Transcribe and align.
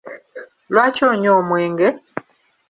Lwaki 0.71 1.01
onywa 1.11 1.31
omwenge? 1.41 1.87